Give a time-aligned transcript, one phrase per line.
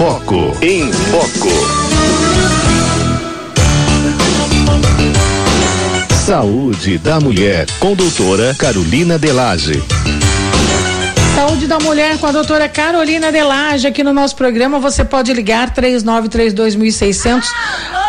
[0.00, 0.56] Foco.
[0.62, 1.50] Em Foco.
[6.24, 9.82] Saúde da Mulher, com doutora Carolina Delage.
[11.34, 14.78] Saúde da Mulher com a doutora Carolina Delage aqui no nosso programa.
[14.78, 17.44] Você pode ligar 3932.600.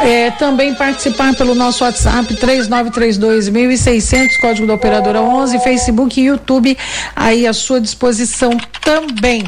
[0.03, 6.75] É, também participar pelo nosso WhatsApp 3932.600, código da operadora 11, Facebook e YouTube
[7.15, 9.43] aí à sua disposição também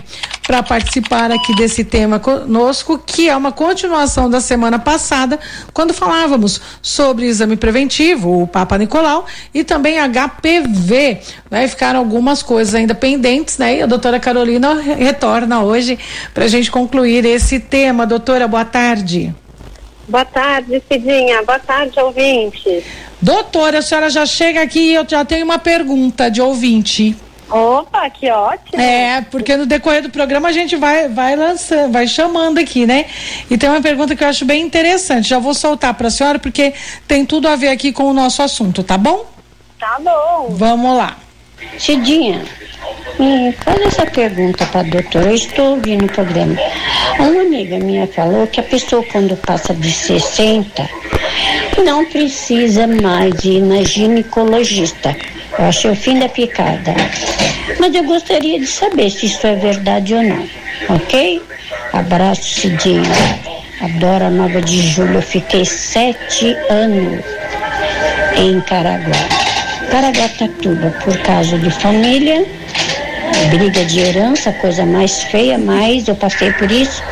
[0.46, 5.40] para participar aqui desse tema conosco, que é uma continuação da semana passada,
[5.74, 11.22] quando falávamos sobre exame preventivo, o Papa Nicolau, e também HPV.
[11.50, 13.78] Vai ficar algumas coisas ainda pendentes, né?
[13.78, 15.98] E a doutora Carolina retorna hoje
[16.34, 18.06] para a gente concluir esse tema.
[18.06, 19.34] Doutora, boa tarde.
[20.08, 21.44] Boa tarde, Cidinha.
[21.44, 22.84] Boa tarde, ouvinte.
[23.22, 27.16] Doutora, a senhora já chega aqui e eu já tenho uma pergunta de ouvinte.
[27.50, 28.82] Opa, que ótimo.
[28.82, 33.06] É, porque no decorrer do programa a gente vai, vai lançando, vai chamando aqui, né?
[33.50, 35.30] E tem uma pergunta que eu acho bem interessante.
[35.30, 36.74] Já vou soltar para a senhora porque
[37.08, 39.26] tem tudo a ver aqui com o nosso assunto, tá bom?
[39.80, 40.48] Tá bom.
[40.50, 41.18] Vamos lá.
[41.78, 42.42] Cidinha,
[43.20, 45.28] me faz essa pergunta para a doutora.
[45.28, 46.56] Eu estou ouvindo o programa.
[47.20, 50.90] Uma amiga minha falou que a pessoa, quando passa de 60,
[51.84, 55.16] não precisa mais ir na ginecologista.
[55.58, 56.94] Eu achei o fim da picada.
[57.80, 60.48] Mas eu gostaria de saber se isso é verdade ou não.
[60.90, 61.42] Ok?
[61.94, 63.04] Abraço, Cidinha.
[63.82, 65.16] Adoro a Nova de Julho.
[65.16, 67.24] Eu fiquei sete anos
[68.38, 69.43] em Caraguá.
[69.94, 72.44] Caraguatatuba por causa de família,
[73.52, 77.04] briga de herança, coisa mais feia, mas eu passei por isso.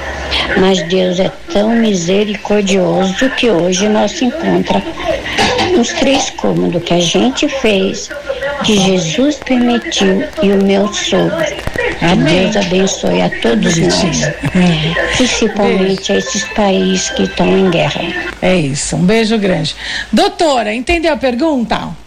[0.58, 4.82] Mas Deus é tão misericordioso que hoje nós se encontra
[5.80, 8.10] os três cômodos que a gente fez,
[8.66, 11.38] que Jesus permitiu e o meu sogro.
[12.00, 14.22] Que Deus abençoe a todos nós,
[15.18, 18.02] principalmente a esses países que estão em guerra.
[18.42, 19.76] É isso, um beijo grande.
[20.12, 22.01] Doutora, entendeu a pergunta?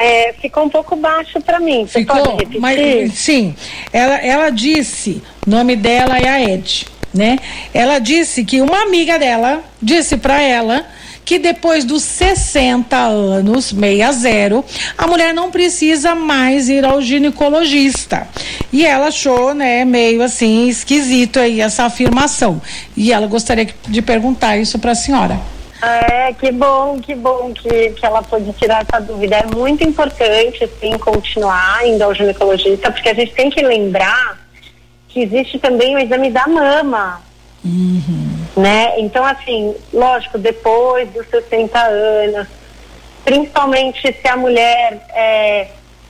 [0.00, 1.86] É, ficou um pouco baixo para mim.
[1.86, 2.58] Você ficou, pode repetir?
[2.58, 3.54] Mas, sim,
[3.92, 7.38] ela, ela disse, o nome dela é a Ed, né?
[7.74, 10.86] Ela disse que uma amiga dela disse para ela
[11.22, 14.64] que depois dos 60 anos, 60,
[14.96, 18.26] a mulher não precisa mais ir ao ginecologista.
[18.72, 22.60] E ela achou, né, meio assim esquisito aí essa afirmação.
[22.96, 25.38] E ela gostaria de perguntar isso para a senhora.
[25.82, 29.36] É, que bom, que bom que, que ela pôde tirar essa dúvida.
[29.36, 34.38] É muito importante, sim, continuar indo ao ginecologista, porque a gente tem que lembrar
[35.08, 37.22] que existe também o exame da mama.
[37.64, 38.46] Uhum.
[38.56, 39.00] Né?
[39.00, 42.46] Então, assim, lógico, depois dos 60 anos,
[43.24, 45.68] principalmente se a mulher é,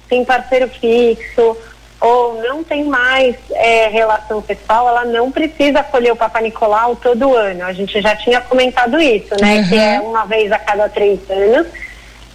[0.09, 1.57] tem parceiro fixo,
[2.01, 7.35] ou não tem mais é, relação sexual, ela não precisa colher o Papa Nicolau todo
[7.37, 7.65] ano.
[7.65, 9.57] A gente já tinha comentado isso, né?
[9.59, 9.69] Uhum.
[9.69, 11.67] Que é uma vez a cada três anos.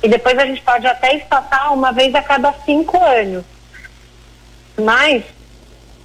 [0.04, 3.44] E depois a gente pode até espaçar uma vez a cada cinco anos.
[4.80, 5.24] Mas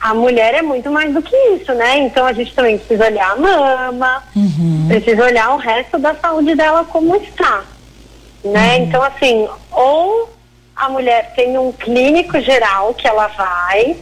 [0.00, 1.98] a mulher é muito mais do que isso, né?
[1.98, 4.86] Então a gente também precisa olhar a mama, uhum.
[4.88, 7.62] precisa olhar o resto da saúde dela como está.
[8.42, 8.76] Né?
[8.76, 8.84] Uhum.
[8.84, 10.30] Então, assim, ou
[10.80, 13.96] a mulher tem um clínico geral que ela vai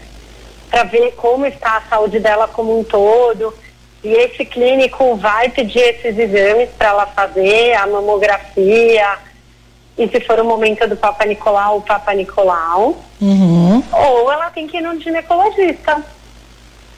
[0.70, 3.52] para ver como está a saúde dela como um todo.
[4.04, 9.18] E esse clínico vai pedir esses exames para ela fazer, a mamografia,
[9.98, 12.96] e se for o momento do Papa Nicolau, o Papa Nicolau.
[13.20, 13.82] Uhum.
[13.90, 16.00] Ou ela tem que ir no ginecologista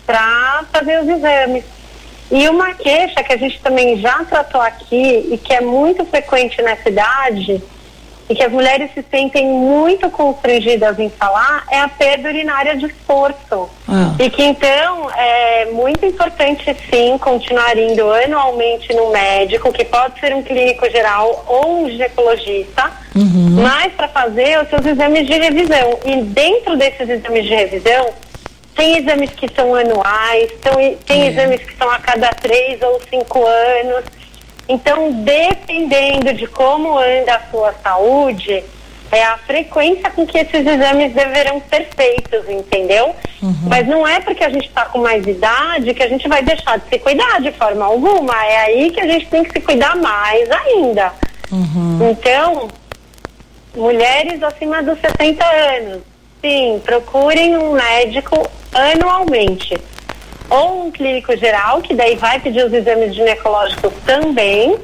[0.05, 1.65] para fazer os exames.
[2.31, 6.61] E uma queixa que a gente também já tratou aqui e que é muito frequente
[6.61, 7.63] nessa idade
[8.31, 12.87] e que as mulheres se sentem muito constrangidas em falar é a perda urinária de
[12.87, 13.69] esforço.
[13.89, 14.15] Ah.
[14.21, 20.33] E que então é muito importante sim continuar indo anualmente no médico, que pode ser
[20.33, 23.61] um clínico geral ou um ginecologista, Uhum.
[23.61, 25.99] mas para fazer os seus exames de revisão.
[26.05, 28.11] E dentro desses exames de revisão,
[28.77, 31.27] tem exames que são anuais, tem, tem É.
[31.31, 34.05] exames que são a cada três ou cinco anos.
[34.69, 38.63] Então, dependendo de como anda a sua saúde,
[39.13, 43.15] é a frequência com que esses exames deverão ser feitos, entendeu?
[43.67, 46.79] Mas não é porque a gente está com mais idade que a gente vai deixar
[46.79, 48.35] de se cuidar de forma alguma.
[48.47, 51.13] É aí que a gente tem que se cuidar mais ainda.
[52.11, 52.69] Então,
[53.75, 56.03] mulheres acima dos 60 anos,
[56.41, 59.77] sim, procurem um médico anualmente.
[60.51, 64.77] Ou um clínico geral, que daí vai pedir os exames ginecológicos também,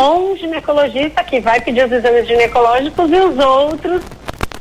[0.00, 4.02] ou um ginecologista que vai pedir os exames ginecológicos e os outros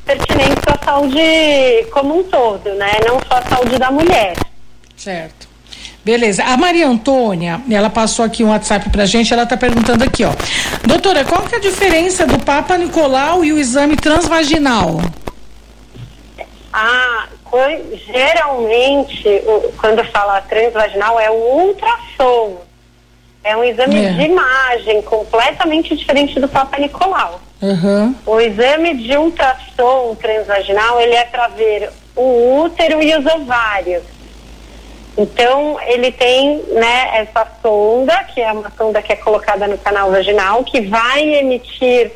[0.03, 2.91] pertinentes à saúde como um todo, né?
[3.07, 4.35] Não só a saúde da mulher.
[4.97, 5.47] Certo.
[6.03, 6.43] Beleza.
[6.43, 10.31] A Maria Antônia, ela passou aqui um WhatsApp pra gente, ela tá perguntando aqui, ó.
[10.83, 14.99] Doutora, qual que é a diferença do Papa Nicolau e o exame transvaginal?
[16.73, 17.27] Ah,
[18.11, 19.43] geralmente,
[19.79, 22.57] quando fala transvaginal, é o ultrassom.
[23.43, 24.11] É um exame É.
[24.11, 27.39] de imagem completamente diferente do Papa Nicolau.
[27.61, 28.15] Aham.
[28.25, 34.03] O exame de ultrassom transvaginal, ele é para ver o útero e os ovários.
[35.17, 40.11] Então, ele tem, né, essa sonda, que é uma sonda que é colocada no canal
[40.11, 42.11] vaginal, que vai emitir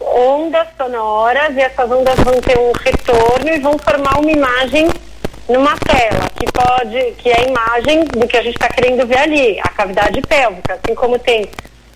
[0.00, 4.88] ondas sonoras e essas ondas vão ter um retorno e vão formar uma imagem
[5.48, 9.18] numa tela, que pode, que é a imagem do que a gente está querendo ver
[9.18, 11.48] ali, a cavidade pélvica, assim como tem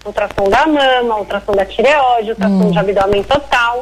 [0.05, 3.81] ultrassom da mama, ultrassom da tireoide, ultrassom de abdômen total.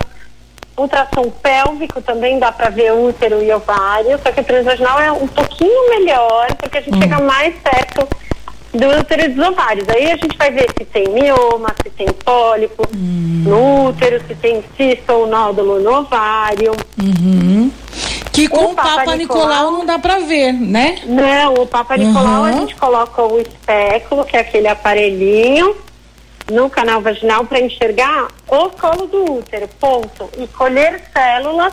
[0.77, 5.27] Ultrassom pélvico também dá para ver útero e ovário, só que o transvaginal é um
[5.27, 8.09] pouquinho melhor, porque a gente chega mais perto
[8.73, 9.89] do útero e dos ovários.
[9.89, 14.63] Aí a gente vai ver se tem mioma, se tem pólipo no útero, se tem
[14.77, 16.73] cisto ou nódulo no ovário.
[18.33, 20.99] Que com O o Papa, Papa Nicolau, Nicolau não dá pra ver, né?
[21.07, 22.61] Não, o Papa Nicolau a Uhum.
[22.61, 25.75] gente coloca o espéculo, que é aquele aparelhinho,
[26.53, 30.31] no canal vaginal para enxergar o colo do útero, ponto.
[30.39, 31.73] E colher células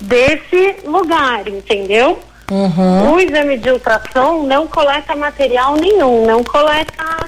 [0.00, 2.18] desse lugar, entendeu?
[2.50, 3.12] Uhum.
[3.14, 7.26] O exame de ultrassom não coleta material nenhum, não coleta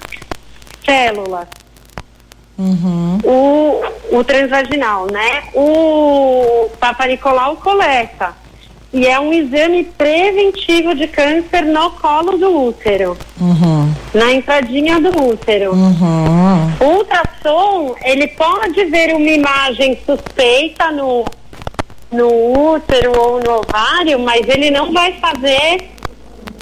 [0.84, 1.48] células.
[2.56, 3.18] Uhum.
[3.24, 3.82] O,
[4.18, 5.44] o transvaginal, né?
[5.54, 8.34] O Papa Nicolau coleta.
[8.92, 13.92] E é um exame preventivo de câncer no colo do útero, Uhum.
[14.14, 15.72] na entradinha do útero.
[15.72, 16.72] Uhum.
[16.80, 21.22] O ultrassom, ele pode ver uma imagem suspeita no,
[22.10, 25.90] no útero ou no ovário, mas ele não vai fazer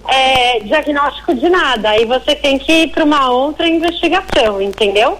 [0.08, 1.90] é, diagnóstico de nada.
[1.90, 5.18] Aí você tem que ir para uma outra investigação, entendeu?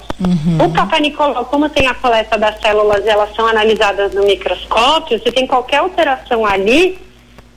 [0.65, 5.21] O Papa Nicolau, como tem a coleta das células e elas são analisadas no microscópio,
[5.23, 6.99] se tem qualquer alteração ali,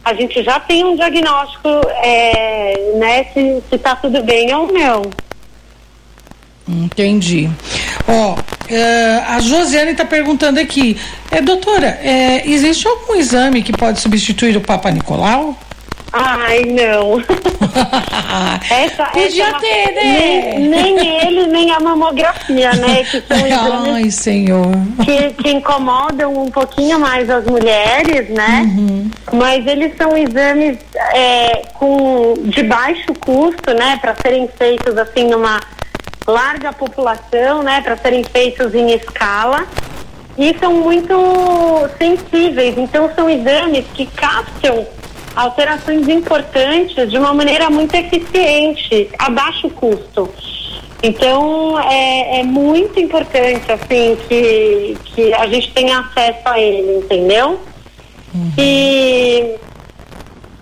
[0.04, 1.68] a gente já tem um diagnóstico,
[2.02, 5.02] é, né, se está tudo bem ou não.
[6.68, 7.50] Entendi.
[8.08, 8.36] Ó,
[8.70, 10.98] eh, a Josiane está perguntando aqui,
[11.32, 15.58] é, doutora, é, existe algum exame que pode substituir o Papa Nicolau?
[16.12, 17.20] Ai, não.
[18.70, 20.54] Essa, Podia essa é uma- ter, né?
[20.58, 23.04] Nem, nem ele, nem a mamografia, né?
[23.04, 23.38] Que são
[23.94, 24.72] Ai, senhor.
[25.06, 28.64] que, que incomodam um pouquinho mais as mulheres, né?
[28.76, 29.12] Uhum.
[29.34, 30.78] Mas eles são exames
[31.14, 33.98] é, com, de baixo custo, né?
[34.02, 35.60] Para serem feitos assim numa
[36.30, 37.82] larga população, né?
[37.82, 39.66] Para serem feitos em escala.
[40.38, 41.14] E são muito
[41.98, 42.78] sensíveis.
[42.78, 44.88] Então são exames que captam
[45.36, 50.30] alterações importantes de uma maneira muito eficiente, a baixo custo.
[51.02, 57.60] Então é, é muito importante assim que, que a gente tenha acesso a ele, entendeu?
[58.58, 59.56] E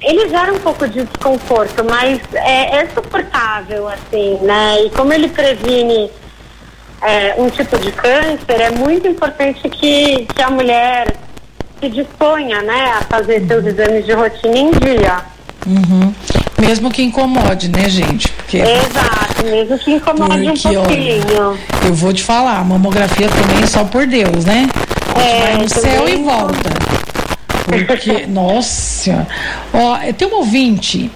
[0.01, 4.85] ele gera um pouco de desconforto, mas é, é suportável, assim, né?
[4.85, 6.09] E como ele previne
[7.01, 11.15] é, um tipo de câncer, é muito importante que, que a mulher
[11.79, 15.21] se disponha, né, a fazer seus exames de rotina em dia.
[15.65, 16.13] Uhum.
[16.59, 18.29] Mesmo que incomode, né, gente?
[18.29, 21.59] Porque Exato, mesmo que incomode um Porque, olha, pouquinho.
[21.85, 24.67] eu vou te falar, mamografia também é só por Deus, né?
[25.15, 26.69] É, vai no céu e volta.
[27.85, 29.27] Porque, nossa.
[29.73, 31.11] Ó, tem um ouvinte,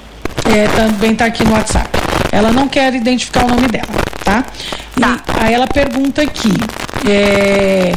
[0.45, 1.89] eh, também tá aqui no WhatsApp.
[2.31, 3.85] Ela não quer identificar o nome dela,
[4.23, 4.43] tá?
[4.97, 5.19] E Tá.
[5.39, 6.53] aí ela pergunta aqui,
[7.09, 7.93] eh,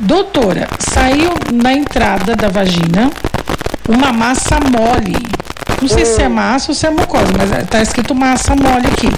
[0.00, 3.10] doutora, saiu na entrada da vagina
[3.88, 5.16] uma massa mole.
[5.80, 8.86] Não sei se é massa ou se é mucosa, mas eh, tá escrito massa mole
[8.86, 9.08] aqui.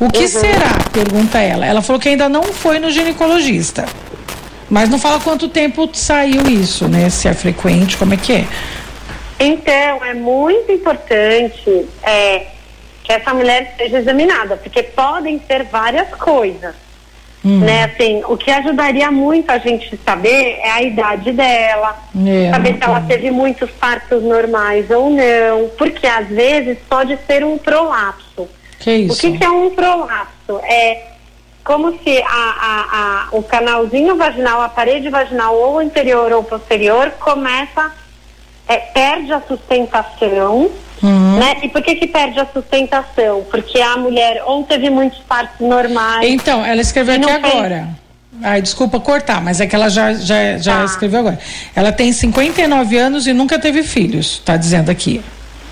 [0.00, 0.76] O que será?
[0.92, 1.64] Pergunta ela.
[1.64, 3.86] Ela falou que ainda não foi no ginecologista.
[4.68, 7.08] Mas não fala quanto tempo saiu isso, né?
[7.08, 8.44] Se é frequente, como é que é?
[9.38, 12.46] Então, é muito importante é,
[13.04, 16.74] que essa mulher seja examinada, porque podem ser várias coisas.
[17.44, 21.96] Né, assim, o que ajudaria muito a gente saber é a idade dela,
[22.26, 27.44] É, saber se ela teve muitos partos normais ou não, porque às vezes pode ser
[27.44, 28.48] um prolapso.
[28.80, 29.06] Que?
[29.08, 30.58] O que, que é um prolapso?
[30.64, 31.15] É
[31.66, 37.10] como se a, a- a- o canalzinho vaginal, a parede vaginal, ou anterior ou posterior,
[37.18, 37.90] começa,
[38.68, 40.70] é, perde a sustentação.
[41.02, 41.38] Uhum.
[41.38, 41.56] Né?
[41.62, 43.44] E por que, que perde a sustentação?
[43.50, 46.26] Porque a mulher ou teve muitos partos normais.
[46.30, 47.88] Então, ela escreveu aqui não fez- agora.
[48.42, 50.84] Ai, desculpa cortar, mas é que ela já, já, já Tá.
[50.84, 51.38] escreveu agora.
[51.74, 55.22] Ela tem 59 anos e nunca teve filhos, tá dizendo aqui.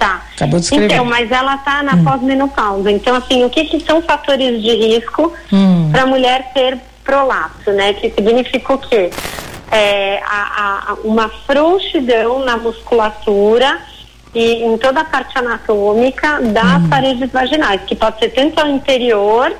[0.04, 0.20] Tá.
[0.34, 0.92] Acabou de escrever.
[0.92, 2.04] Então, mas ela está na hum.
[2.04, 2.90] pós-menopausa.
[2.90, 5.88] Então, assim, o que, que são fatores de risco hum.
[5.90, 7.94] para a mulher ter prolapso, né?
[7.94, 9.10] Que significa o quê?
[9.72, 13.78] É, a, a, uma frouxidão na musculatura
[14.34, 16.88] e em toda a parte anatômica das hum.
[16.90, 19.56] paredes vaginais, que pode ser tanto ao interior,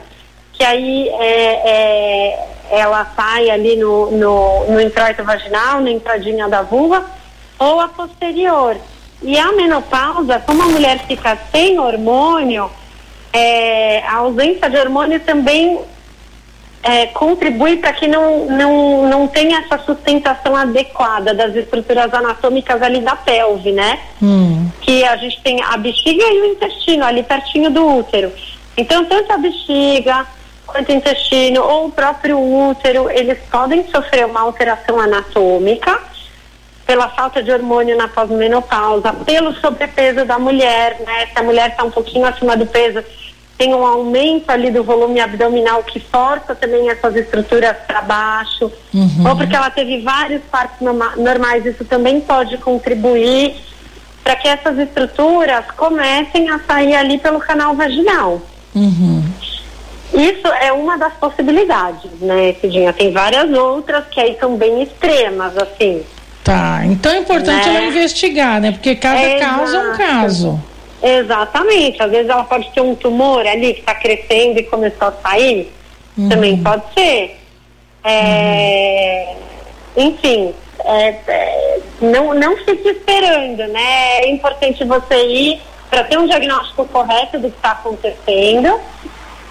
[0.53, 6.61] que aí é, é, ela sai ali no, no, no introito vaginal, na entradinha da
[6.61, 7.03] vulva,
[7.59, 8.77] ou a posterior.
[9.25, 12.71] E a menopausa, como a mulher fica sem hormônio,
[13.33, 15.81] é, a ausência de hormônio também
[16.83, 23.00] é, contribui para que não, não, não tenha essa sustentação adequada das estruturas anatômicas ali
[23.00, 23.99] da pelve, né?
[24.23, 24.69] Hum.
[24.83, 28.31] Que a gente tem a bexiga e o intestino ali pertinho do útero.
[28.76, 30.26] Então, tanto a bexiga
[30.66, 35.99] quanto o intestino ou o próprio útero, eles podem sofrer uma alteração anatômica
[36.87, 41.26] pela falta de hormônio na pós-menopausa, pelo sobrepeso da mulher, né?
[41.33, 43.03] Se a mulher está um pouquinho acima do peso,
[43.57, 49.29] tem um aumento ali do volume abdominal que força também essas estruturas para baixo, uhum.
[49.29, 50.81] ou porque ela teve vários partos
[51.17, 53.55] normais, isso também pode contribuir
[54.23, 58.43] para que essas estruturas comecem a sair ali pelo canal vaginal.
[58.75, 59.23] Uhum.
[60.12, 62.93] Isso é uma das possibilidades, né, Cidinha?
[62.93, 66.05] Tem várias outras que aí são bem extremas, assim.
[66.45, 67.77] Tá, então é importante né?
[67.77, 68.71] ela investigar, né?
[68.71, 70.63] Porque cada é caso é um caso.
[71.03, 72.03] Exatamente.
[72.03, 75.73] Às vezes ela pode ter um tumor ali que está crescendo e começou a sair.
[76.17, 76.29] Uhum.
[76.29, 77.41] Também pode ser.
[78.05, 79.35] É,
[79.97, 80.09] uhum.
[80.09, 84.19] Enfim, é, é, não, não fique esperando, né?
[84.19, 88.81] É importante você ir para ter um diagnóstico correto do que está acontecendo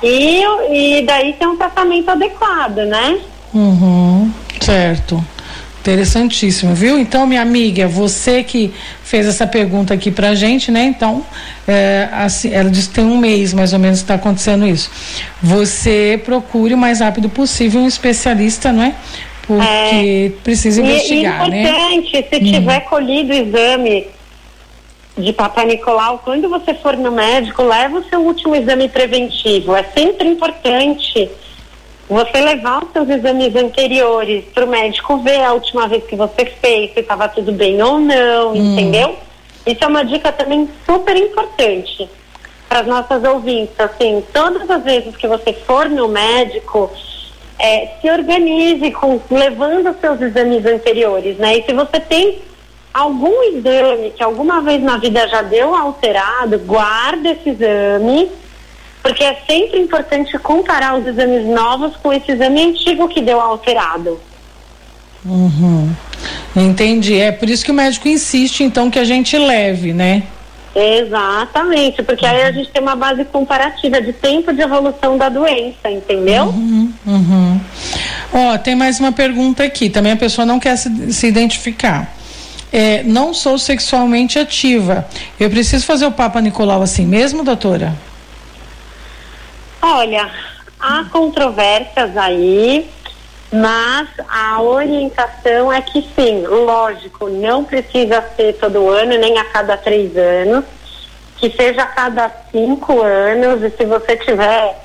[0.04, 3.20] e, e daí ter um tratamento adequado, né?
[3.52, 4.32] Uhum,
[4.62, 5.24] certo.
[5.84, 6.98] Interessantíssimo, viu?
[6.98, 8.74] Então, minha amiga, você que
[9.04, 10.86] fez essa pergunta aqui pra gente, né?
[10.86, 11.26] Então,
[11.68, 14.90] é, assim, ela disse que tem um mês mais ou menos que está acontecendo isso.
[15.42, 18.96] Você procure o mais rápido possível um especialista, não é?
[19.46, 22.24] Porque é, precisa investigar, e, importante, né?
[22.30, 22.54] se hum.
[22.54, 24.08] tiver colhido o exame
[25.18, 29.76] de Papai Nicolau, quando você for no médico, leva o seu último exame preventivo.
[29.76, 31.30] É sempre importante
[32.08, 36.46] você levar os seus exames anteriores para o médico ver a última vez que você
[36.46, 38.74] fez, se estava tudo bem ou não, hum.
[38.74, 39.16] entendeu?
[39.66, 42.10] Isso é uma dica também super importante
[42.68, 43.80] para as nossas ouvintes.
[43.80, 46.92] Assim, todas as vezes que você for no médico,
[47.58, 51.58] é, se organize com levando os seus exames anteriores, né?
[51.58, 52.40] E se você tem
[52.94, 58.30] algum exame que alguma vez na vida já deu alterado, guarda esse exame
[59.04, 64.18] porque é sempre importante comparar os exames novos com esse exame antigo que deu alterado.
[65.26, 65.94] Uhum.
[66.56, 67.20] Entendi.
[67.20, 70.24] É por isso que o médico insiste, então, que a gente leve, né?
[70.76, 72.32] Exatamente, porque uhum.
[72.32, 76.46] aí a gente tem uma base comparativa de tempo de evolução da doença, entendeu?
[76.46, 77.62] Uhum, uhum.
[78.34, 79.90] Ó, tem mais uma pergunta aqui.
[79.90, 82.16] Também a pessoa não quer se, se identificar.
[82.72, 85.08] É, não sou sexualmente ativa.
[85.40, 87.94] Eu preciso fazer o Papa Nicolau assim mesmo, doutora?
[89.86, 90.32] Olha,
[90.80, 92.90] há controvérsias aí,
[93.52, 99.76] mas a orientação é que sim, lógico, não precisa ser todo ano, nem a cada
[99.76, 100.64] três anos,
[101.36, 104.82] que seja a cada cinco anos, e se você tiver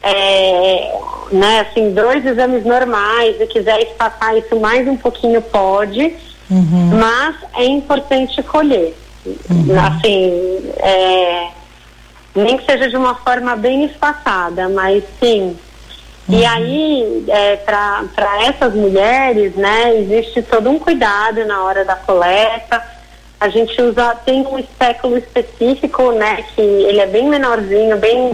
[0.00, 0.96] é,
[1.32, 6.14] né, assim, dois exames normais e quiser espaçar isso mais um pouquinho, pode,
[6.48, 6.90] uhum.
[6.98, 8.94] mas é importante colher.
[9.26, 9.78] Uhum.
[9.78, 11.48] Assim, é,
[12.34, 15.56] nem que seja de uma forma bem espaçada, mas sim.
[16.28, 16.38] Uhum.
[16.38, 22.82] E aí, é, para essas mulheres, né, existe todo um cuidado na hora da coleta.
[23.40, 28.32] A gente usa, tem um espéculo específico, né, que ele é bem menorzinho, bem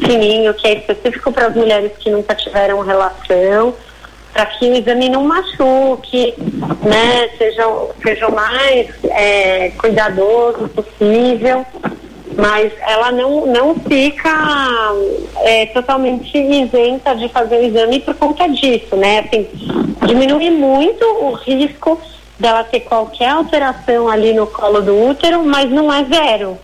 [0.00, 3.74] fininho, que é específico para as mulheres que nunca tiveram relação,
[4.32, 6.34] para que o exame não machuque,
[6.82, 7.64] né, seja,
[8.02, 11.64] seja o mais é, cuidadoso possível
[12.36, 14.92] mas ela não, não fica
[15.36, 19.20] é, totalmente isenta de fazer o exame por conta disso, né?
[19.20, 19.48] Assim,
[20.06, 21.98] diminui muito o risco
[22.38, 26.58] dela ter qualquer alteração ali no colo do útero, mas não é zero.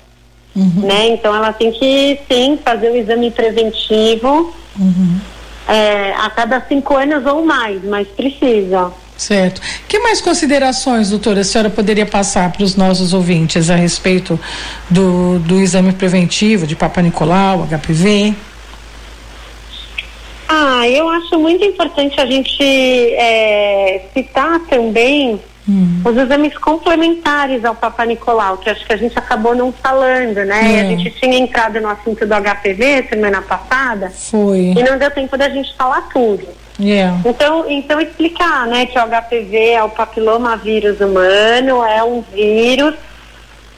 [0.55, 0.83] Uhum.
[0.83, 1.09] Né?
[1.09, 5.19] Então ela tem que sim fazer o exame preventivo uhum.
[5.67, 8.93] é, a cada cinco anos ou mais, mas precisa.
[9.23, 9.61] Certo.
[9.87, 14.39] Que mais considerações, doutora, a senhora poderia passar para os nossos ouvintes a respeito
[14.91, 18.35] do, do exame preventivo de Papa Nicolau, HPV?
[20.49, 26.03] Ah, eu acho muito importante a gente é, citar também Hum.
[26.05, 30.79] Os exames complementares ao Papa Nicolau, que acho que a gente acabou não falando, né?
[30.79, 30.81] É.
[30.81, 34.11] A gente tinha entrado no assunto do HPV semana passada.
[34.11, 34.75] Foi.
[34.77, 36.49] E não deu tempo da gente falar tudo.
[36.81, 37.21] Yeah.
[37.25, 42.95] Então, então explicar, né, que o HPV é o papilomavírus humano, é um vírus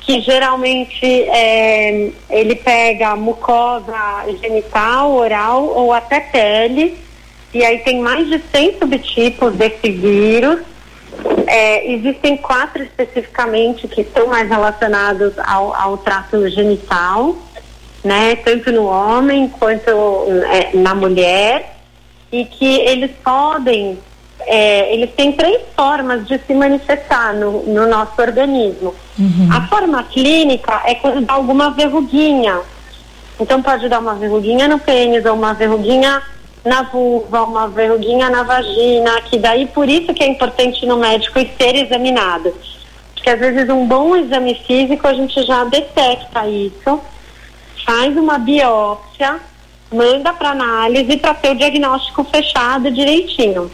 [0.01, 6.99] que geralmente é, ele pega mucosa genital, oral ou até pele,
[7.53, 10.61] e aí tem mais de 100 subtipos desse vírus.
[11.47, 17.37] É, existem quatro especificamente que estão mais relacionados ao, ao trato genital,
[18.03, 19.91] né, tanto no homem quanto
[20.51, 21.74] é, na mulher,
[22.35, 23.97] e que eles podem
[24.41, 28.93] é, eles têm três formas de se manifestar no, no nosso organismo.
[29.19, 29.49] Uhum.
[29.51, 32.61] A forma clínica é quando dá alguma verruguinha.
[33.41, 36.21] Então pode dar uma verruguinha no pênis ou uma verruguinha
[36.65, 41.39] na vulva, uma verruguinha na vagina, que daí por isso que é importante no médico
[41.57, 42.53] ser examinado.
[43.15, 47.01] Porque às vezes um bom exame físico a gente já detecta isso,
[47.87, 49.41] faz uma biópsia,
[49.95, 53.71] manda para análise para ter o diagnóstico fechado direitinho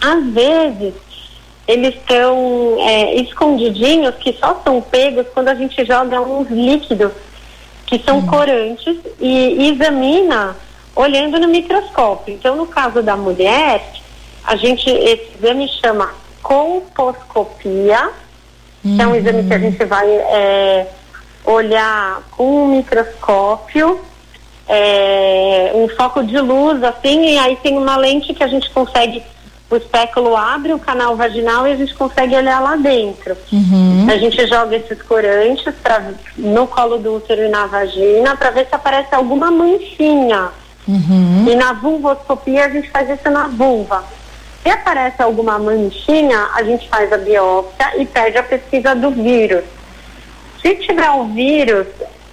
[0.00, 0.94] às vezes
[1.66, 7.12] eles estão é, escondidinhos que só são pegos quando a gente joga uns líquidos
[7.86, 8.26] que são uhum.
[8.26, 10.56] corantes e examina
[10.94, 12.34] olhando no microscópio.
[12.34, 13.84] Então, no caso da mulher,
[14.44, 16.10] a gente esse exame chama
[16.42, 18.10] colposcopia,
[18.84, 18.96] uhum.
[18.96, 20.86] que é um exame que a gente vai é,
[21.44, 24.00] olhar com um microscópio,
[24.68, 29.22] é, um foco de luz assim, e aí tem uma lente que a gente consegue
[29.68, 33.36] o espéculo abre o canal vaginal e a gente consegue olhar lá dentro.
[33.52, 34.06] Uhum.
[34.08, 38.68] A gente joga esses corantes pra, no colo do útero e na vagina para ver
[38.68, 40.50] se aparece alguma manchinha.
[40.86, 41.46] Uhum.
[41.48, 44.04] E na vulvoscopia a gente faz isso na vulva.
[44.62, 49.64] Se aparece alguma manchinha, a gente faz a biópsia e pede a pesquisa do vírus.
[50.62, 51.86] Se tiver o vírus,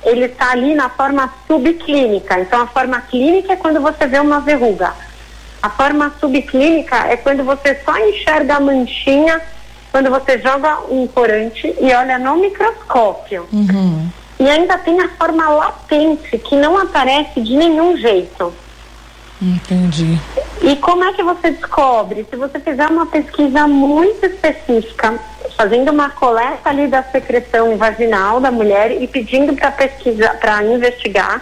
[0.06, 2.40] ele está ali na forma subclínica.
[2.40, 4.94] Então a forma clínica é quando você vê uma verruga.
[5.62, 9.42] A forma subclínica é quando você só enxerga a manchinha
[9.92, 13.48] quando você joga um corante e olha no microscópio.
[13.54, 14.10] Uhum.
[14.40, 18.52] E ainda tem a forma latente, que não aparece de nenhum jeito.
[19.40, 20.20] Entendi.
[20.64, 22.26] E como é que você descobre?
[22.30, 25.20] Se você fizer uma pesquisa muito específica,
[25.64, 31.42] fazendo uma coleta ali da secreção vaginal da mulher e pedindo para pesquisa, para investigar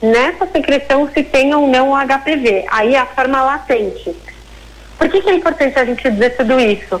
[0.00, 2.66] nessa secreção se tem ou não o HPV.
[2.70, 4.14] Aí a forma latente.
[4.96, 7.00] Por que, que é importante a gente dizer tudo isso?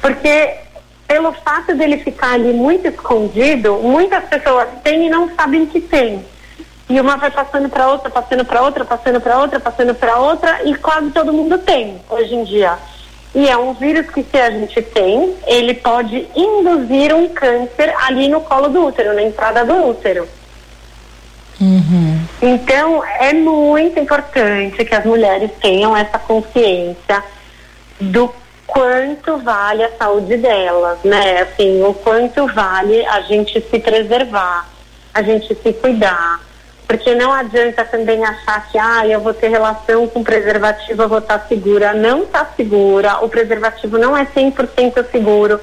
[0.00, 0.58] Porque
[1.08, 6.24] pelo fato dele ficar ali muito escondido, muitas pessoas têm e não sabem que tem.
[6.88, 10.62] E uma vai passando para outra, passando para outra, passando para outra, passando para outra,
[10.64, 12.78] e quase todo mundo tem hoje em dia.
[13.34, 18.28] E é um vírus que, se a gente tem, ele pode induzir um câncer ali
[18.28, 20.28] no colo do útero, na entrada do útero.
[21.60, 22.20] Uhum.
[22.42, 27.22] Então, é muito importante que as mulheres tenham essa consciência
[28.00, 28.32] do
[28.66, 31.42] quanto vale a saúde delas, né?
[31.42, 34.68] Assim, o quanto vale a gente se preservar,
[35.12, 36.40] a gente se cuidar.
[36.90, 41.18] Porque não adianta também achar que, ah, eu vou ter relação com preservativo, eu vou
[41.18, 41.94] estar segura.
[41.94, 45.60] Não está segura, o preservativo não é 100% seguro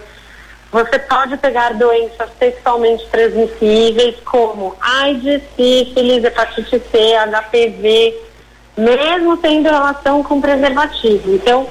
[0.71, 8.15] você pode pegar doenças sexualmente transmissíveis como AIDS, sífilis, hepatite C, HPV,
[8.75, 11.35] mesmo tendo relação com preservativo.
[11.35, 11.67] Então,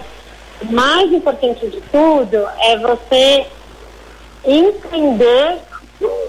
[0.62, 3.46] o mais importante de tudo é você
[4.46, 5.58] entender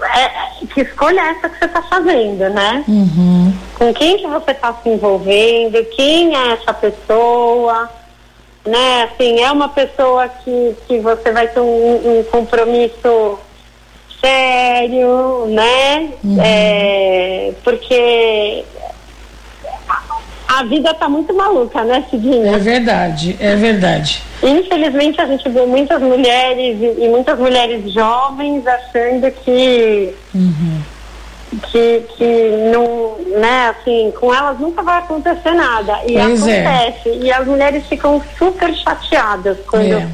[0.04, 2.84] é, que escolha é essa que você está fazendo, né?
[2.88, 3.52] Uhum.
[3.78, 7.88] Com quem que você está se envolvendo, quem é essa pessoa,
[8.66, 9.04] né?
[9.04, 13.38] Assim, é uma pessoa que, que você vai ter um, um compromisso
[14.20, 16.12] sério, né?
[16.24, 16.38] Uhum.
[16.40, 18.64] É, porque
[20.48, 22.56] a, vida tá muito maluca, né, Cidinha?
[22.56, 24.22] É verdade, é verdade.
[24.42, 30.80] Infelizmente a gente vê muitas mulheres e, e muitas mulheres jovens achando que uhum
[31.70, 35.98] que, que não, né, assim, com elas nunca vai acontecer nada.
[36.06, 36.66] E pois é.
[36.66, 37.08] acontece.
[37.08, 37.16] É.
[37.16, 40.08] E as mulheres ficam super chateadas quando é.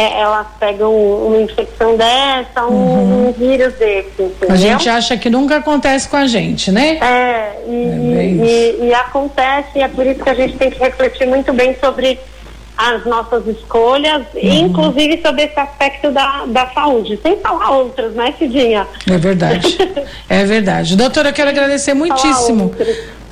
[0.00, 3.28] É, elas pegam uma infecção dessa, um, uhum.
[3.28, 4.22] um vírus desse.
[4.22, 4.48] Entendeu?
[4.48, 6.96] A gente acha que nunca acontece com a gente, né?
[7.02, 10.78] É, e, é e, e, acontece, e é por isso que a gente tem que
[10.78, 12.18] refletir muito bem sobre
[12.78, 14.40] as nossas escolhas, uhum.
[14.40, 18.86] inclusive sobre esse aspecto da, da saúde, sem falar outras, né, Cidinha?
[19.06, 19.76] É verdade,
[20.30, 20.96] é verdade.
[20.96, 22.74] Doutora, eu quero agradecer muitíssimo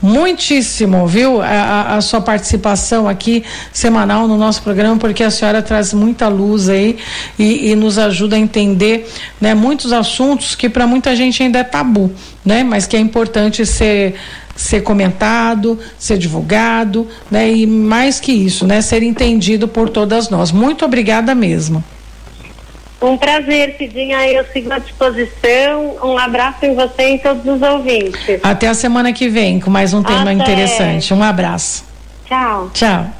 [0.00, 5.92] muitíssimo, viu, a, a, sua participação aqui semanal no nosso programa, porque a senhora traz
[5.92, 6.98] muita luz aí
[7.38, 11.64] e, e nos ajuda a entender, né, muitos assuntos que para muita gente ainda é
[11.64, 12.12] tabu,
[12.44, 14.14] né, mas que é importante ser
[14.54, 20.50] ser comentado, ser divulgado, né, e mais que isso, né, ser entendido por todas nós.
[20.50, 21.82] Muito obrigada mesmo.
[23.00, 24.26] Um prazer, Cidinha.
[24.26, 25.96] Eu sigo à disposição.
[26.02, 28.40] Um abraço em você e em todos os ouvintes.
[28.42, 30.32] Até a semana que vem com mais um tema Até.
[30.32, 31.14] interessante.
[31.14, 31.84] Um abraço.
[32.26, 32.70] Tchau.
[32.74, 33.18] Tchau.